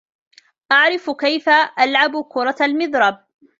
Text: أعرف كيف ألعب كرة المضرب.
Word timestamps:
أعرف 0.71 1.09
كيف 1.11 1.49
ألعب 1.79 2.21
كرة 2.21 2.55
المضرب. 2.65 3.25